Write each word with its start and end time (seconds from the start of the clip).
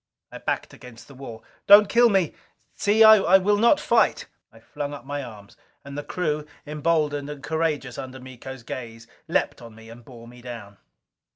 I 0.31 0.39
backed 0.39 0.73
against 0.73 1.07
the 1.07 1.13
wall. 1.13 1.43
"Don't 1.67 1.87
kill 1.87 2.09
me! 2.09 2.33
See, 2.73 3.03
I 3.03 3.37
will 3.37 3.57
not 3.59 3.79
fight!" 3.79 4.25
I 4.51 4.59
flung 4.59 4.95
up 4.95 5.05
my 5.05 5.21
arms. 5.23 5.55
And 5.85 5.95
the 5.95 6.01
crew, 6.03 6.47
emboldened 6.65 7.29
and 7.29 7.43
courageous 7.43 7.99
under 7.99 8.19
Miko's 8.19 8.63
gaze, 8.63 9.05
leaped 9.27 9.61
on 9.61 9.75
me 9.75 9.89
and 9.91 10.03
bore 10.03 10.27
me 10.27 10.41
down. 10.41 10.77